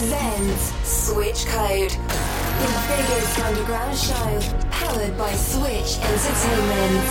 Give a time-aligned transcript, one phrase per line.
[0.00, 7.06] presents Switch Code, the biggest underground show powered by Switch Entertainment.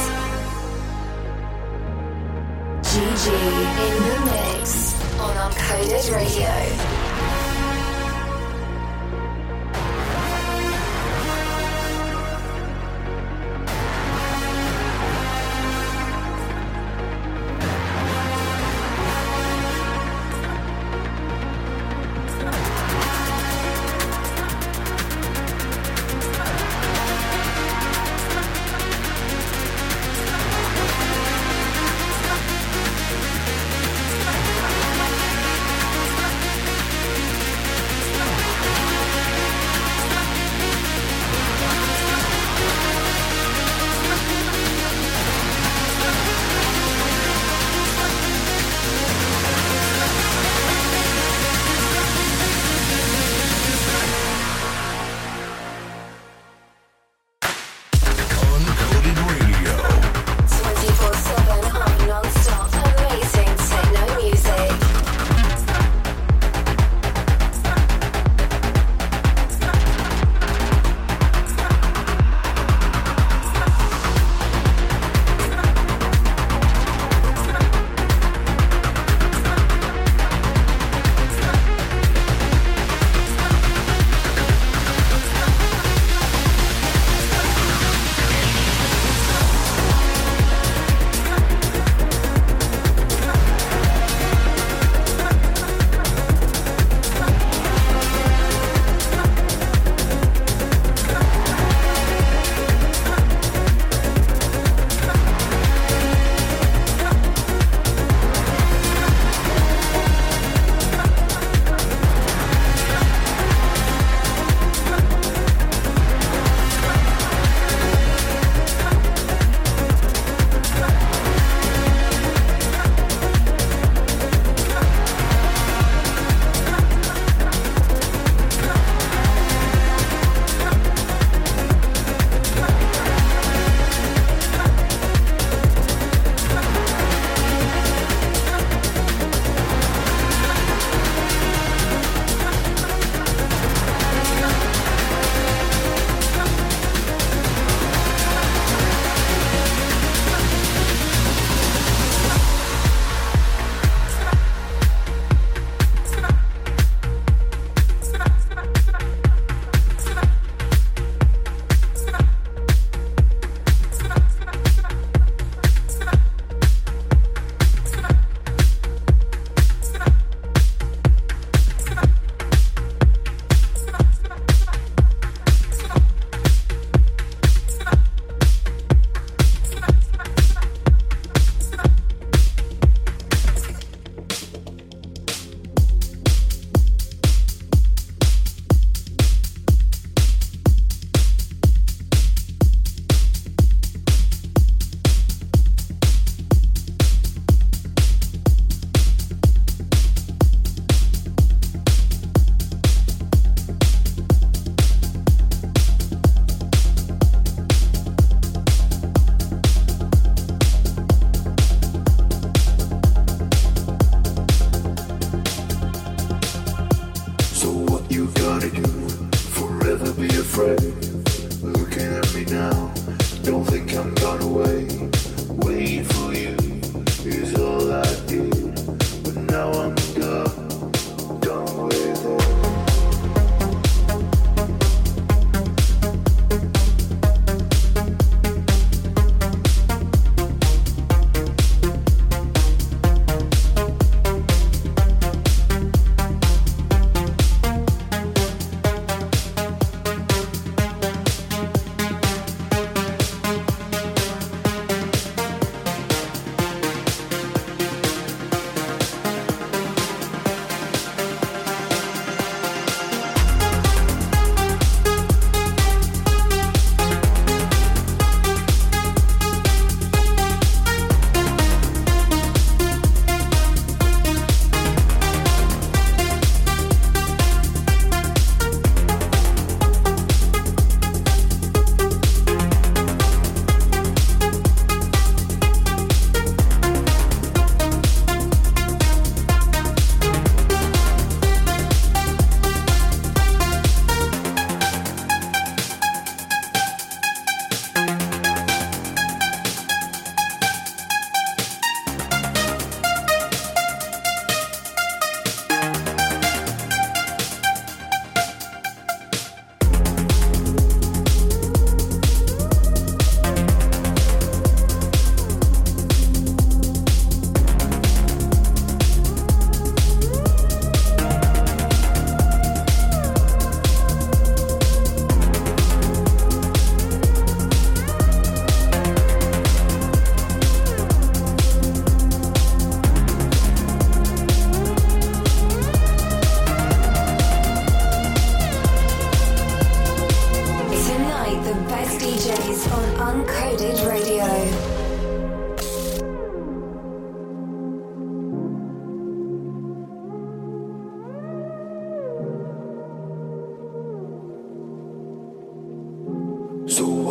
[2.81, 3.27] Gigee
[3.85, 7.08] in the mix on Uncoded Radio.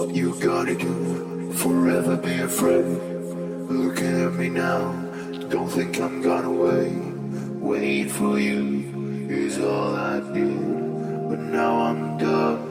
[0.09, 1.53] what you gotta do.
[1.53, 3.69] Forever be a friend.
[3.69, 4.93] Looking at me now,
[5.51, 6.89] don't think I'm gone away.
[7.61, 11.29] Wait for you is all I do.
[11.29, 12.68] but now I'm done.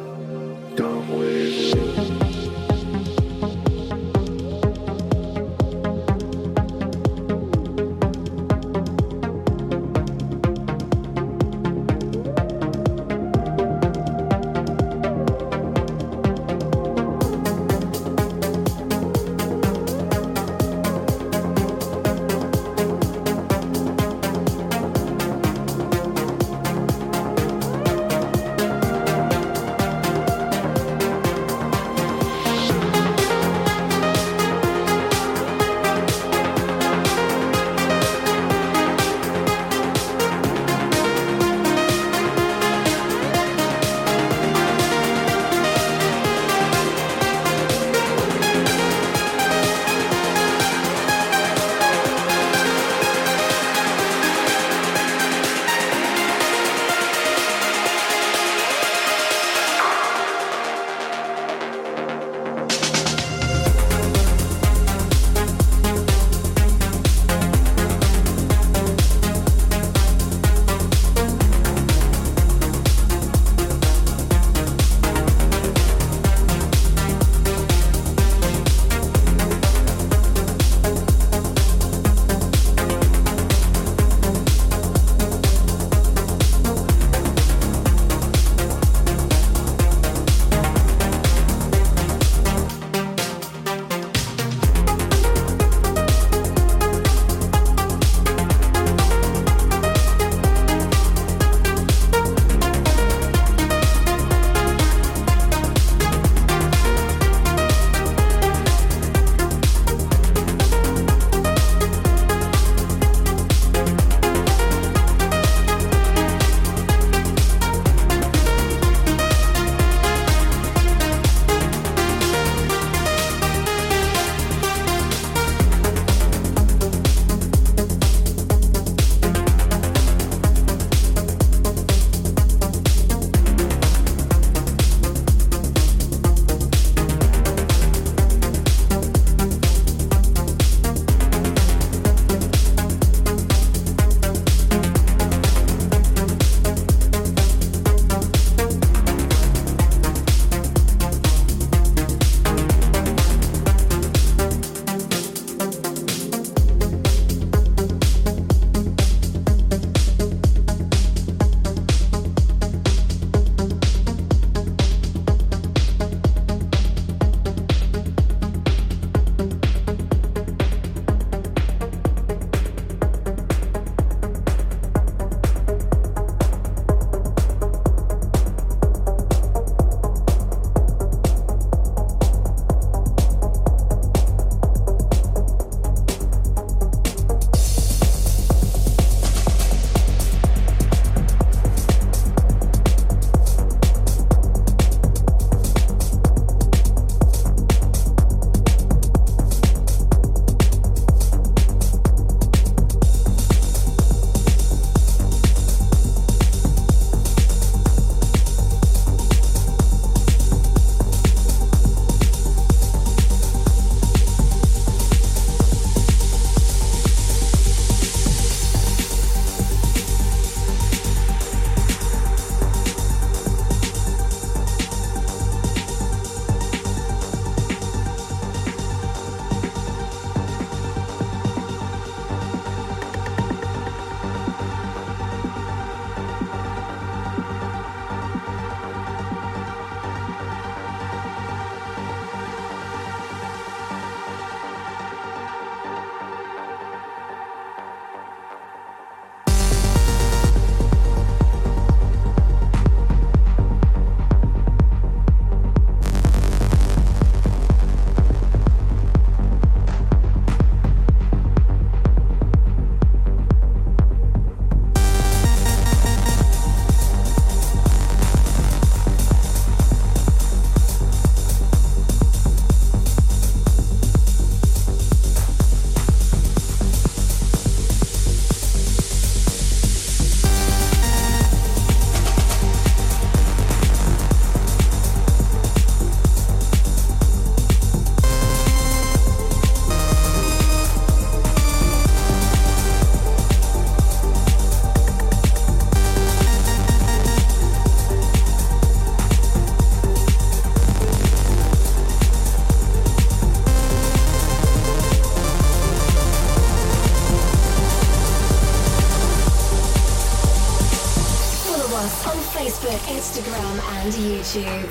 [314.65, 314.86] And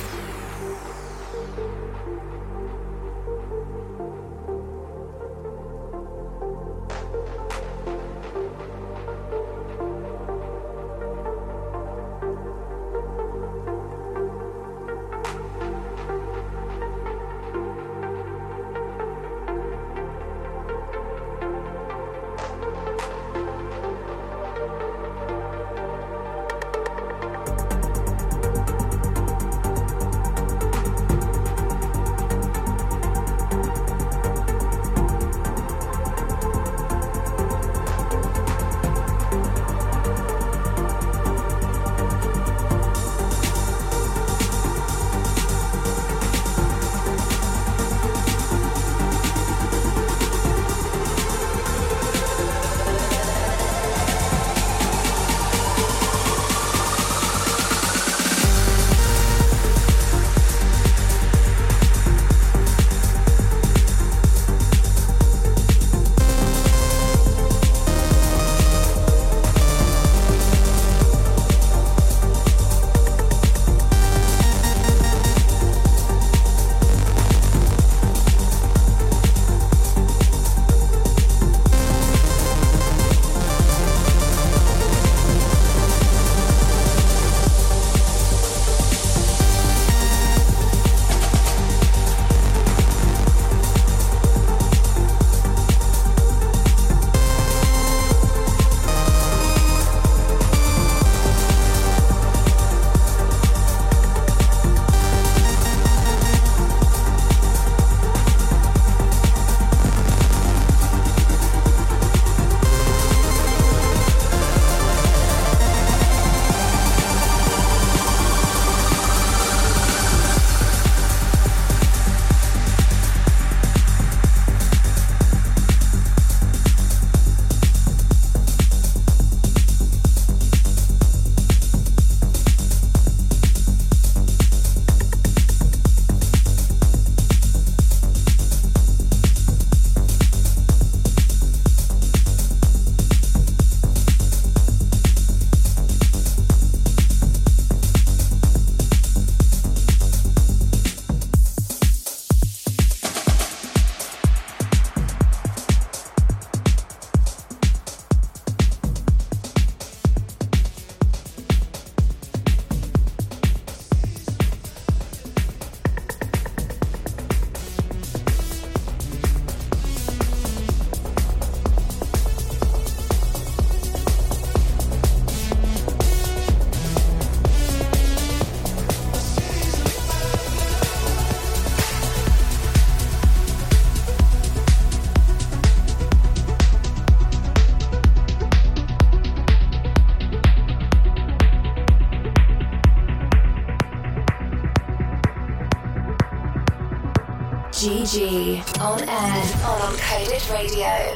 [198.17, 201.16] On air on Uncoded Radio.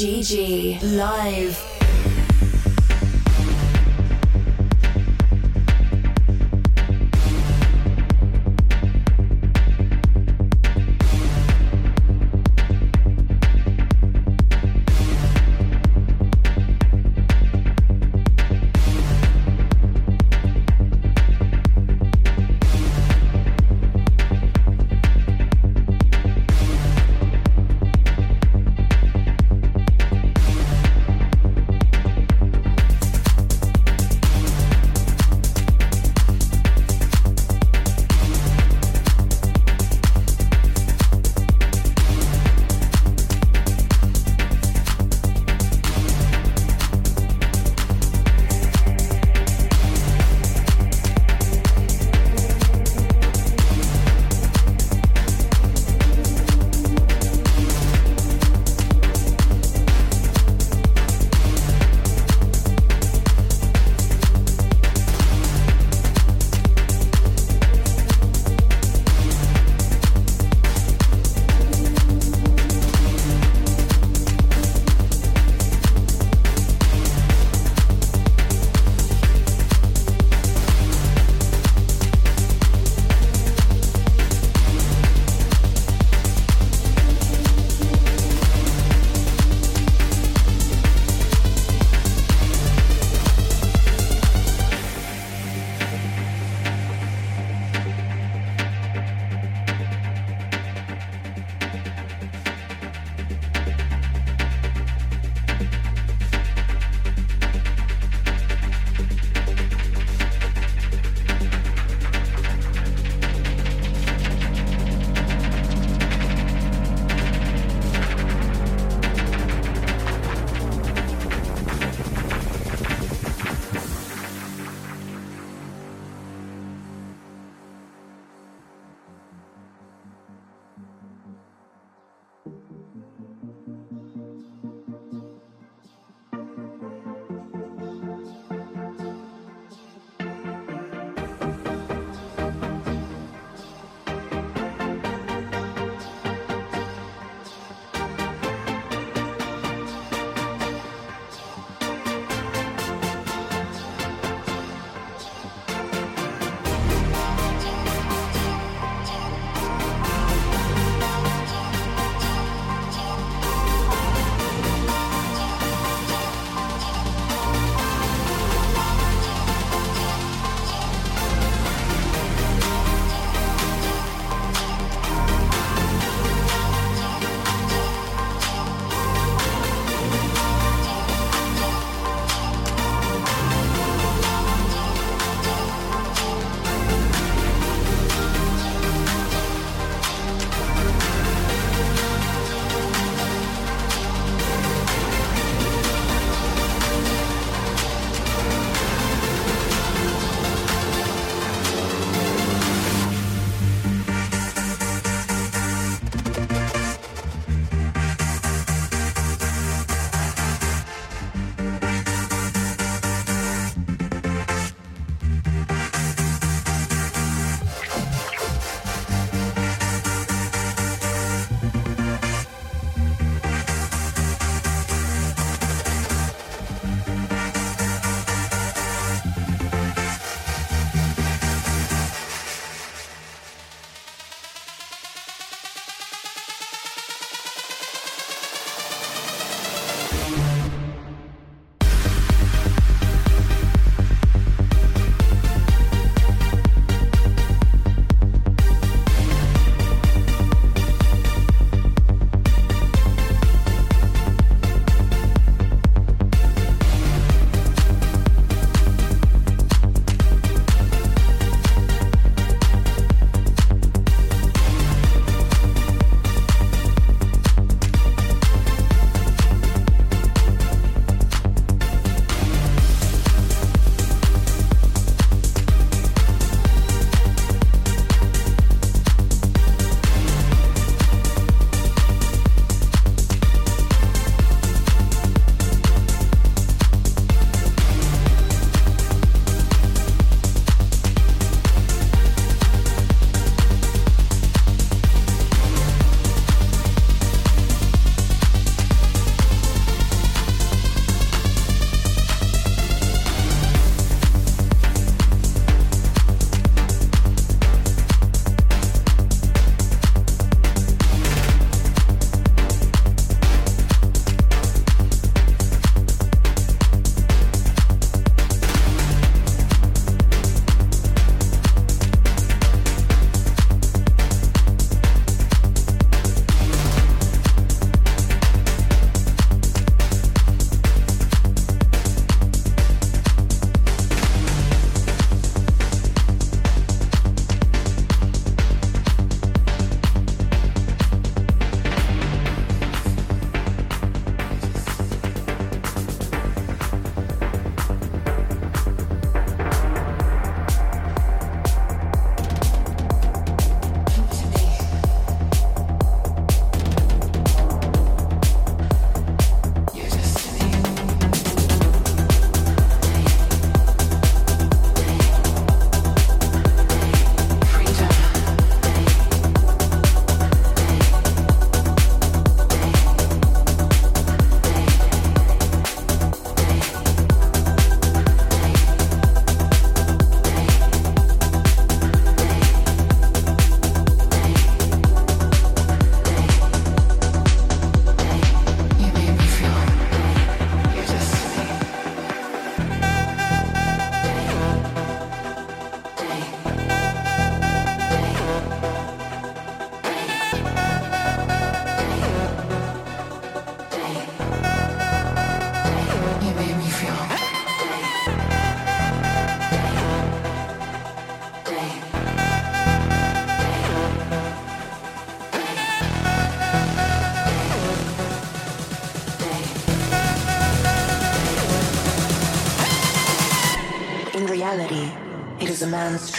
[0.00, 1.69] Gigee live.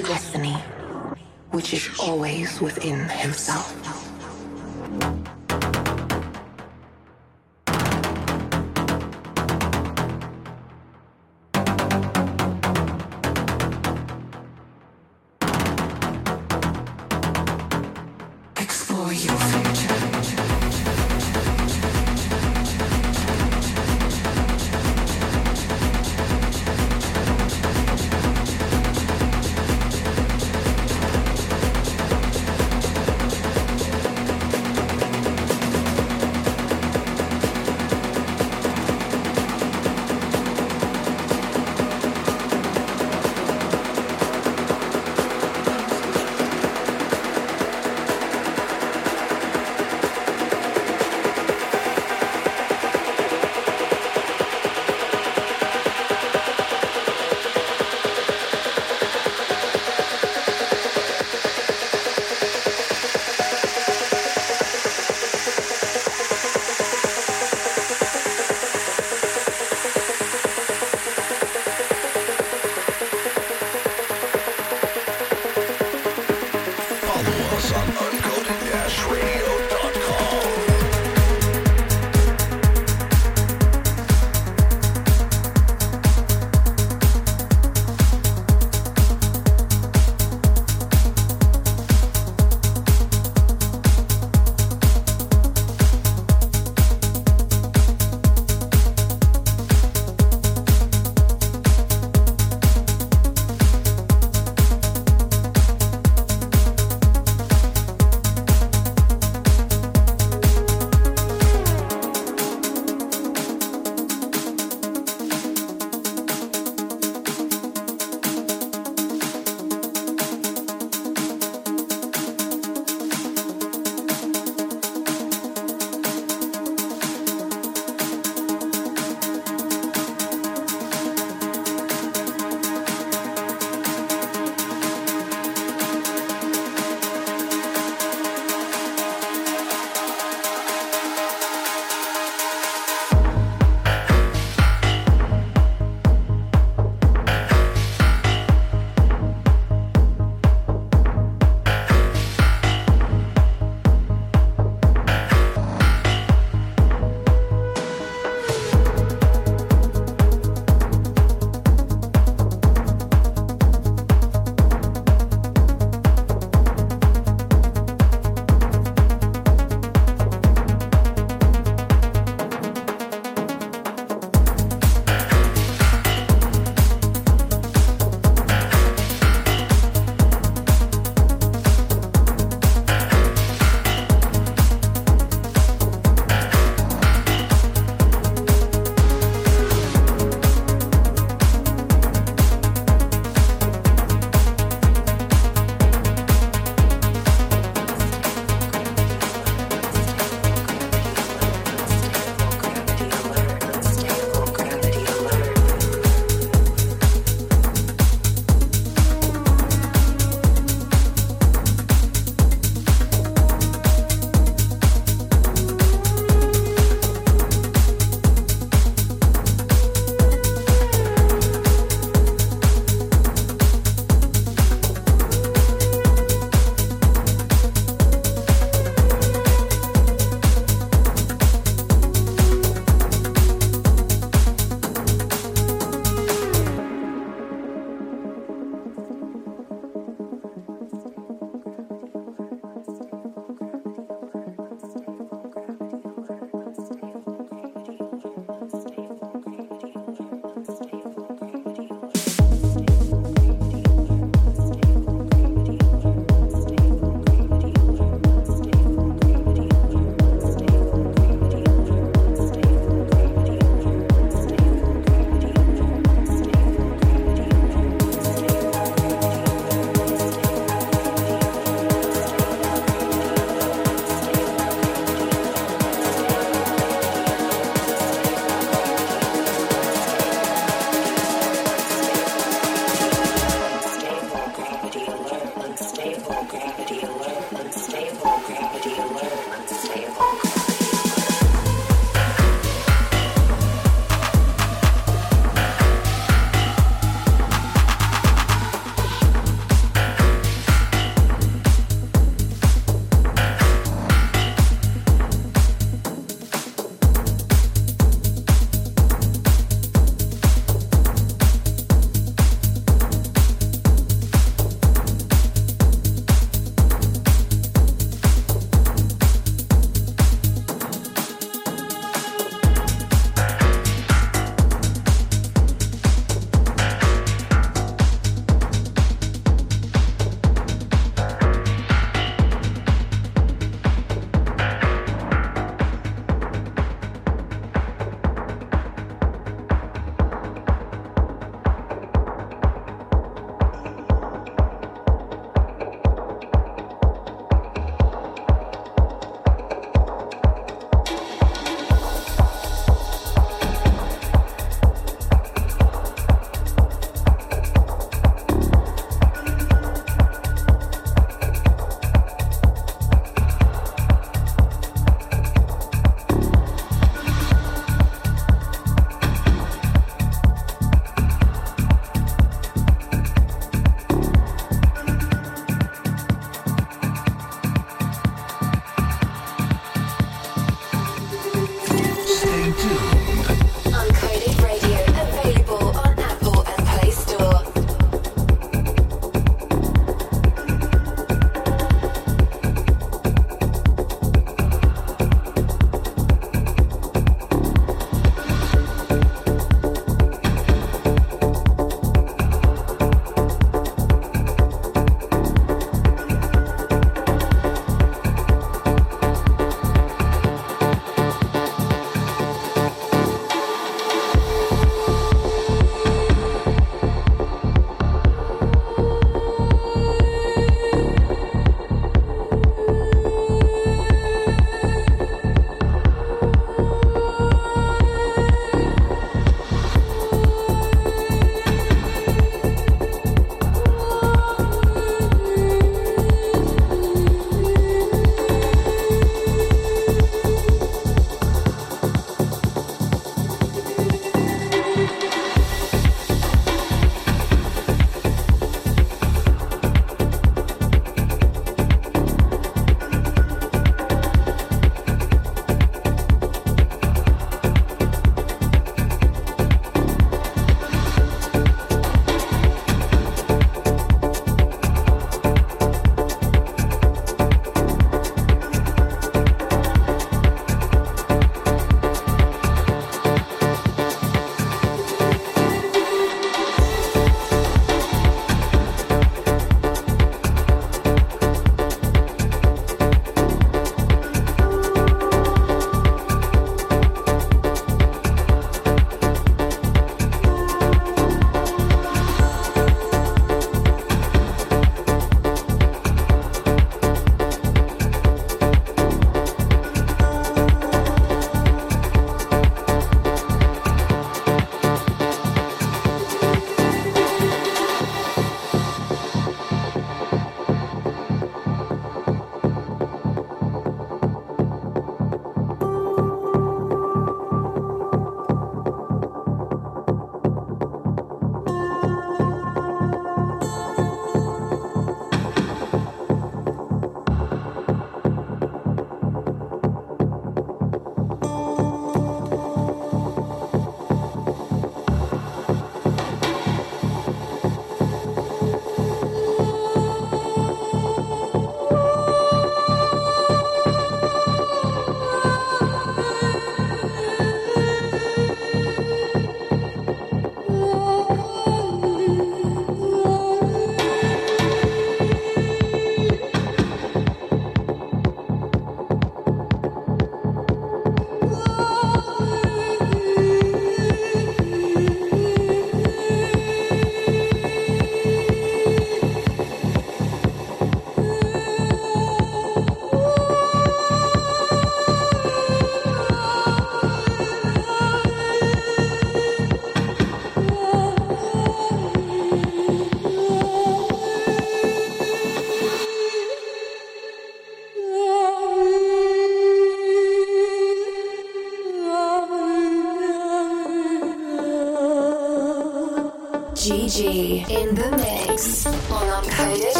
[0.00, 0.56] Destiny,
[1.50, 3.61] which is always within himself.